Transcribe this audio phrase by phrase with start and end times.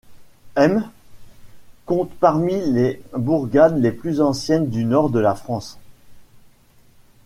[0.55, 0.89] Hem
[1.85, 5.77] compte parmi les bourgades les plus anciennes du Nord de la France.